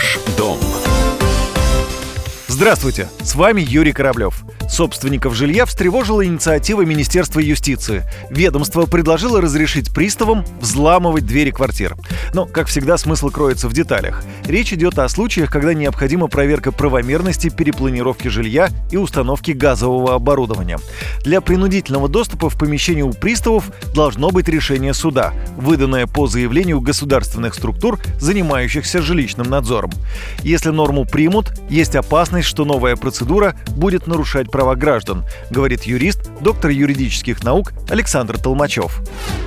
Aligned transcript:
Ваш 0.00 0.18
дом. 0.38 0.58
Здравствуйте, 2.48 3.10
с 3.22 3.34
вами 3.34 3.60
Юрий 3.60 3.92
Кораблев. 3.92 4.44
Собственников 4.70 5.34
жилья 5.34 5.66
встревожила 5.66 6.24
инициатива 6.24 6.82
Министерства 6.82 7.40
юстиции. 7.40 8.04
Ведомство 8.30 8.86
предложило 8.86 9.40
разрешить 9.40 9.92
приставам 9.92 10.44
взламывать 10.60 11.26
двери 11.26 11.50
квартир. 11.50 11.96
Но, 12.32 12.46
как 12.46 12.68
всегда, 12.68 12.96
смысл 12.96 13.30
кроется 13.30 13.68
в 13.68 13.72
деталях. 13.72 14.22
Речь 14.46 14.72
идет 14.72 14.98
о 15.00 15.08
случаях, 15.08 15.50
когда 15.50 15.74
необходима 15.74 16.28
проверка 16.28 16.70
правомерности 16.70 17.50
перепланировки 17.50 18.28
жилья 18.28 18.70
и 18.90 18.96
установки 18.96 19.50
газового 19.50 20.14
оборудования. 20.14 20.78
Для 21.24 21.40
принудительного 21.40 22.08
доступа 22.08 22.48
в 22.48 22.56
помещение 22.56 23.04
у 23.04 23.12
приставов 23.12 23.70
должно 23.92 24.30
быть 24.30 24.48
решение 24.48 24.94
суда, 24.94 25.34
выданное 25.56 26.06
по 26.06 26.28
заявлению 26.28 26.80
государственных 26.80 27.54
структур, 27.54 27.98
занимающихся 28.18 29.02
жилищным 29.02 29.50
надзором. 29.50 29.90
Если 30.42 30.70
норму 30.70 31.04
примут, 31.04 31.52
есть 31.68 31.96
опасность, 31.96 32.46
что 32.46 32.64
новая 32.64 32.94
процедура 32.94 33.56
будет 33.70 34.06
нарушать 34.06 34.50
права 34.50 34.59
права 34.60 34.76
граждан, 34.76 35.22
говорит 35.50 35.84
юрист, 35.84 36.20
доктор 36.42 36.70
юридических 36.70 37.42
наук 37.42 37.72
Александр 37.90 38.34
Толмачев. 38.36 38.92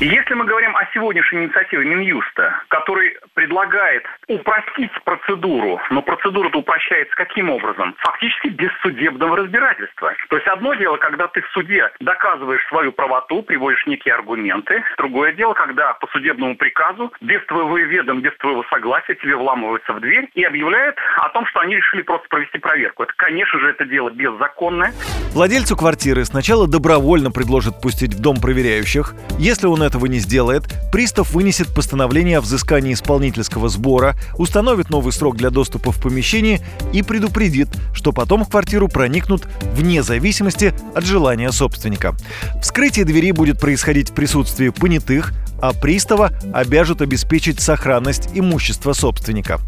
Если 0.00 0.34
мы 0.34 0.44
говорим 0.44 0.76
о 0.76 0.84
сегодняшней 0.92 1.44
инициативе 1.44 1.84
Минюста, 1.84 2.60
который 2.68 3.16
предлагает 3.34 4.02
упростить 4.26 4.90
процедуру, 5.04 5.80
но 5.90 6.02
процедура-то 6.02 6.58
упрощается 6.58 7.14
каким 7.14 7.50
образом? 7.50 7.94
Фактически 7.98 8.48
без 8.48 8.70
судебного 8.82 9.36
разбирательства. 9.36 10.12
То 10.28 10.36
есть 10.36 10.48
одно 10.48 10.74
дело, 10.74 10.96
когда 10.96 11.28
ты 11.28 11.40
в 11.40 11.48
суде 11.52 11.88
доказываешь 12.00 12.66
свою 12.68 12.90
правоту, 12.90 13.42
приводишь 13.42 13.86
некие 13.86 14.14
аргументы. 14.14 14.82
Другое 14.98 15.32
дело, 15.32 15.54
когда 15.54 15.92
по 15.94 16.08
судебному 16.08 16.56
приказу, 16.56 17.12
без 17.20 17.44
твоего 17.46 17.78
ведома, 17.78 18.20
без 18.20 18.36
твоего 18.38 18.64
согласия 18.70 19.14
тебе 19.14 19.36
вламываются 19.36 19.92
в 19.92 20.00
дверь 20.00 20.28
и 20.34 20.42
объявляют 20.42 20.96
о 21.18 21.28
том, 21.28 21.46
что 21.46 21.60
они 21.60 21.76
решили 21.76 22.02
просто 22.02 22.26
провести 22.28 22.58
проверку. 22.58 23.04
Это, 23.04 23.12
конечно 23.16 23.60
же, 23.60 23.70
это 23.70 23.84
дело 23.84 24.10
беззаконное. 24.10 24.92
Владельцу 25.32 25.76
квартиры 25.76 26.24
сначала 26.24 26.66
добровольно 26.66 27.30
предложат 27.30 27.80
пустить 27.80 28.14
в 28.14 28.20
дом 28.20 28.38
проверяющих. 28.38 29.14
Если 29.38 29.66
он 29.66 29.82
этого 29.82 30.06
не 30.06 30.18
сделает, 30.18 30.64
пристав 30.90 31.32
вынесет 31.32 31.68
постановление 31.74 32.38
о 32.38 32.40
взыскании 32.40 32.94
исполнительского 32.94 33.68
сбора, 33.68 34.16
установит 34.38 34.88
новый 34.88 35.12
срок 35.12 35.36
для 35.36 35.50
доступа 35.50 35.92
в 35.92 36.00
помещение 36.00 36.60
и 36.92 37.02
предупредит, 37.02 37.68
что 37.92 38.12
потом 38.12 38.44
в 38.44 38.48
квартиру 38.48 38.88
проникнут 38.88 39.46
вне 39.74 40.02
зависимости 40.02 40.72
от 40.94 41.04
желания 41.04 41.52
собственника. 41.52 42.14
Вскрытие 42.62 43.04
двери 43.04 43.32
будет 43.32 43.60
происходить 43.60 44.10
в 44.10 44.14
присутствии 44.14 44.70
понятых, 44.70 45.34
а 45.60 45.72
пристава 45.72 46.32
обяжут 46.52 47.02
обеспечить 47.02 47.60
сохранность 47.60 48.28
имущества 48.34 48.92
собственника. 48.92 49.60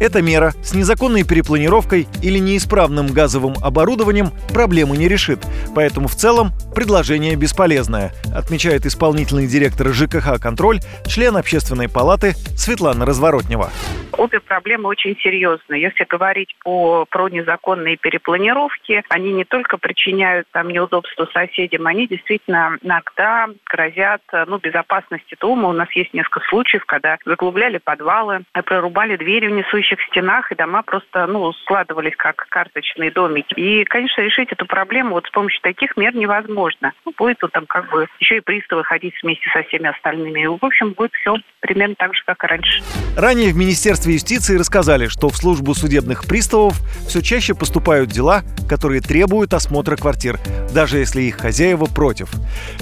Эта 0.00 0.22
мера 0.22 0.54
с 0.62 0.74
незаконной 0.74 1.24
перепланировкой 1.24 2.08
или 2.22 2.38
неисправным 2.38 3.08
газовым 3.08 3.54
оборудованием 3.60 4.32
проблемы 4.52 4.96
не 4.96 5.08
решит, 5.08 5.40
поэтому 5.74 6.08
в 6.08 6.14
целом 6.14 6.52
предложение 6.74 7.36
бесполезное, 7.36 8.12
отмечает 8.34 8.86
исполнительный 8.86 9.46
директор 9.46 9.92
ЖКХ 9.92 10.40
«Контроль», 10.40 10.80
член 11.06 11.36
общественной 11.36 11.88
палаты 11.88 12.34
Светлана 12.56 13.06
Разворотнева. 13.06 13.70
Обе 14.18 14.40
проблемы 14.40 14.88
очень 14.88 15.16
серьезные. 15.18 15.82
Если 15.82 16.04
говорить 16.04 16.54
по, 16.62 17.04
про 17.08 17.28
незаконные 17.28 17.96
перепланировки, 17.96 19.02
они 19.08 19.32
не 19.32 19.44
только 19.44 19.78
причиняют 19.78 20.46
там 20.52 20.68
неудобства 20.68 21.28
соседям, 21.32 21.86
они 21.86 22.06
действительно 22.06 22.78
иногда 22.82 23.48
грозят 23.66 24.22
ну, 24.46 24.58
безопасности 24.58 25.36
дома. 25.40 25.68
У 25.68 25.72
нас 25.72 25.90
есть 25.92 26.14
несколько 26.14 26.40
случаев, 26.48 26.84
когда 26.86 27.18
заглубляли 27.24 27.78
подвалы, 27.78 28.42
прорубали 28.52 29.16
двери 29.16 29.48
в 29.48 29.52
несущих 29.52 30.00
стенах, 30.08 30.50
и 30.52 30.54
дома 30.54 30.82
просто 30.82 31.26
ну, 31.26 31.52
складывались 31.52 32.16
как 32.16 32.46
карточные 32.48 33.10
домики. 33.10 33.54
И, 33.54 33.84
конечно, 33.84 34.22
решить 34.22 34.52
эту 34.52 34.66
проблему 34.66 35.10
вот 35.10 35.26
с 35.26 35.30
помощью 35.30 35.60
таких 35.62 35.96
мер 35.96 36.14
невозможно. 36.14 36.92
Ну, 37.04 37.12
будет 37.16 37.38
вот 37.42 37.52
там 37.52 37.66
как 37.66 37.90
бы 37.90 38.06
еще 38.20 38.38
и 38.38 38.40
приставы 38.40 38.84
ходить 38.84 39.14
вместе 39.22 39.48
со 39.52 39.62
всеми 39.64 39.88
остальными. 39.88 40.46
В 40.46 40.64
общем, 40.64 40.92
будет 40.92 41.12
все 41.14 41.36
примерно 41.60 41.94
так 41.96 42.14
же, 42.14 42.22
как 42.26 42.44
и 42.44 42.46
раньше. 42.46 42.82
Ранее 43.16 43.52
в 43.52 43.56
Министерстве 43.56 44.03
юстиции 44.12 44.56
рассказали, 44.56 45.08
что 45.08 45.28
в 45.28 45.36
службу 45.36 45.74
судебных 45.74 46.24
приставов 46.24 46.80
все 47.06 47.20
чаще 47.20 47.54
поступают 47.54 48.10
дела, 48.10 48.42
которые 48.68 49.00
требуют 49.00 49.54
осмотра 49.54 49.96
квартир, 49.96 50.40
даже 50.72 50.98
если 50.98 51.22
их 51.22 51.38
хозяева 51.38 51.86
против. 51.86 52.30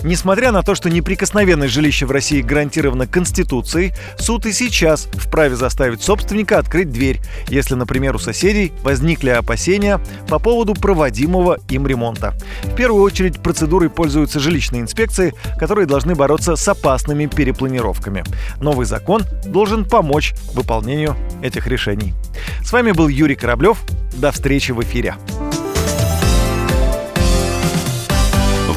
Несмотря 0.03 0.53
на 0.53 0.63
то, 0.63 0.75
что 0.75 0.91
неприкосновенность 0.91 1.73
жилища 1.73 2.07
в 2.07 2.11
России 2.11 2.41
гарантирована 2.41 3.07
Конституцией, 3.07 3.93
суд 4.19 4.47
и 4.47 4.53
сейчас 4.53 5.09
вправе 5.13 5.57
заставить 5.57 6.03
собственника 6.03 6.59
открыть 6.59 6.91
дверь, 6.91 7.21
если, 7.49 7.75
например, 7.75 8.15
у 8.17 8.19
соседей 8.19 8.73
возникли 8.83 9.31
опасения 9.31 10.01
по 10.29 10.39
поводу 10.39 10.75
проводимого 10.75 11.59
им 11.69 11.87
ремонта. 11.87 12.35
В 12.63 12.75
первую 12.75 13.03
очередь 13.03 13.43
процедурой 13.43 13.91
пользуются 13.91 14.41
жилищные 14.41 14.83
инспекции, 14.83 15.35
которые 15.59 15.87
должны 15.87 16.15
бороться 16.15 16.57
с 16.57 16.69
опасными 16.69 17.27
перепланировками. 17.27 18.25
Новый 18.61 18.87
закон 18.87 19.23
должен 19.45 19.85
помочь 19.85 20.35
выполнению 20.55 21.02
этих 21.43 21.67
решений. 21.67 22.15
С 22.63 22.73
вами 22.73 22.93
был 22.93 23.09
Юрий 23.09 23.35
Кораблев. 23.35 23.79
До 24.13 24.31
встречи 24.33 24.73
в 24.73 24.83
эфире. 24.83 25.15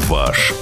Ваш 0.07 0.53